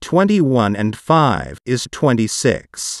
Twenty 0.00 0.40
one 0.42 0.76
and 0.76 0.94
five 0.94 1.56
is 1.66 1.86
twenty 1.86 2.28
six. 2.28 3.00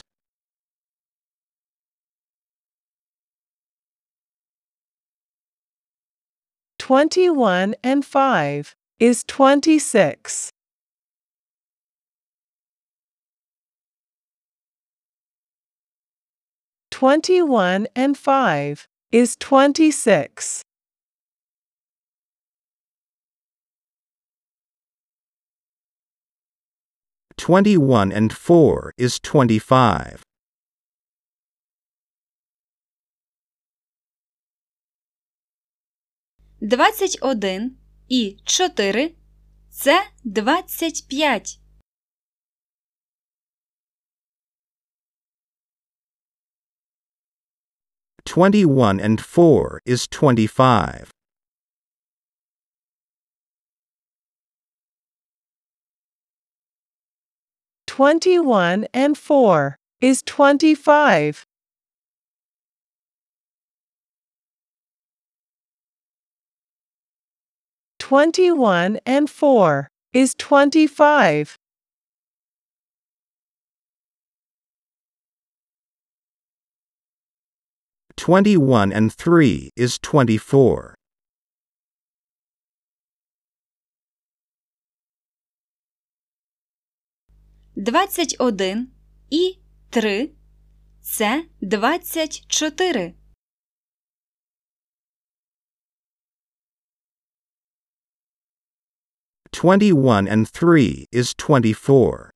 21 6.90 7.76
and 7.84 8.04
5 8.04 8.74
is 8.98 9.22
26. 9.28 10.50
Twenty-one 16.90 17.86
and 17.94 18.18
five 18.18 18.88
is 19.12 19.36
twenty-six. 19.36 20.62
Twenty-one 27.36 28.10
and 28.10 28.32
four 28.32 28.92
is 28.98 29.20
twenty-five. 29.20 30.24
Двадцять 36.61 37.17
один 37.21 37.77
і 38.09 38.37
чотири – 38.45 39.69
це 39.69 40.07
двадцять 40.23 41.07
п'ять. 41.07 41.59
Twenty-one 48.25 48.99
and 48.99 49.19
four 49.19 49.79
is 49.85 50.07
twenty-five. 50.07 51.09
Twenty-one 57.87 58.87
and 58.93 59.15
four 59.15 59.77
is 60.01 60.23
twenty-five. 60.23 61.45
Twenty-one 68.09 68.99
and 69.05 69.29
four 69.29 69.89
is 70.13 70.35
twenty-five. 70.35 71.55
Twenty-one 78.17 78.91
and 78.91 79.11
three 79.11 79.69
is 79.75 79.99
twenty-four. 79.99 80.95
Двадцять 87.75 88.35
один 88.39 88.91
і 89.29 89.59
три – 89.89 91.01
це 91.01 91.45
двадцять 91.61 92.45
чотири. 92.47 93.13
Twenty-one 99.60 100.26
and 100.26 100.48
three 100.48 101.06
is 101.12 101.34
twenty-four. 101.34 102.30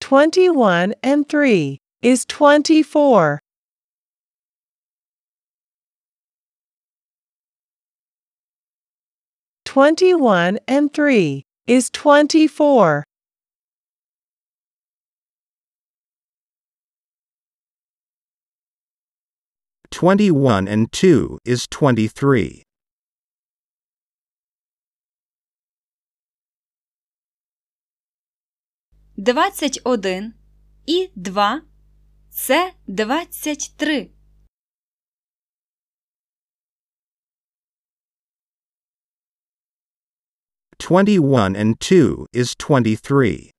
Twenty-one 0.00 0.94
and 1.02 1.28
three 1.28 1.80
is 2.00 2.24
twenty-four. 2.24 3.40
Twenty-one 9.66 10.58
and 10.66 10.90
three 10.94 11.44
is 11.66 11.90
twenty-four. 11.90 13.04
21 19.94 20.66
and 20.66 20.90
2 20.90 21.38
is 21.44 21.68
23. 21.70 22.64
Двадцять 29.16 29.80
один 29.84 30.34
і 30.86 31.10
два 31.14 31.62
це 32.30 32.72
двадцять 32.86 33.74
три. 33.76 34.10
Twenty 40.78 41.20
one 41.20 41.54
and 41.54 41.78
two 41.78 42.26
is 42.32 42.56
twenty 42.56 42.96
three. 42.96 43.53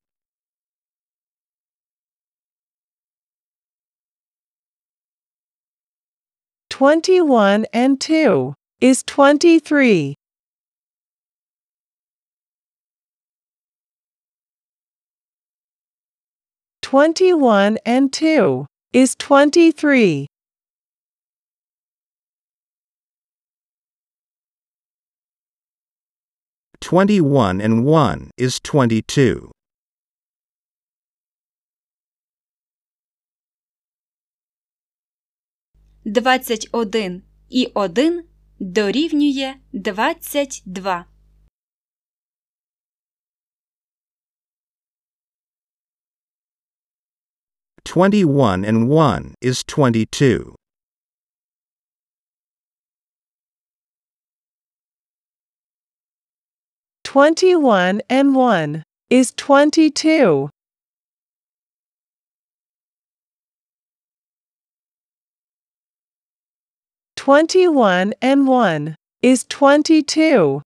21 6.75 7.65
and 7.71 8.01
2 8.01 8.53
is 8.81 9.01
23. 9.03 10.13
Twenty-one 16.81 17.77
and 17.85 18.11
two 18.11 18.65
is 18.91 19.15
twenty-three. 19.15 20.27
Twenty-one 26.81 27.61
and 27.61 27.85
one 27.85 28.31
is 28.37 28.59
twenty-two. 28.59 29.54
Двадцять 36.07 36.69
один 36.71 37.23
і 37.49 37.71
один 37.73 38.29
дорівнює 38.59 39.55
двадцять 39.73 40.63
два. 40.65 41.05
Twenty-one 47.83 48.65
and 48.65 48.87
one 48.87 49.33
is 49.41 49.63
twenty-two. 49.63 50.55
Twenty-one 57.03 58.01
and 58.09 58.35
one 58.35 58.83
is 59.09 59.31
twenty-two. 59.31 60.49
21 67.25 68.13
and 68.21 68.47
1 68.47 68.95
is 69.23 69.45
22. 69.45 70.61